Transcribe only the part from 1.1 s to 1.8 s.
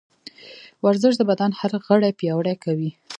د بدن هر